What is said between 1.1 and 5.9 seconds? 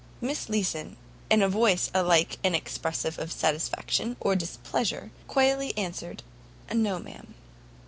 in a voice alike inexpressive of satisfaction or displeasure, quietly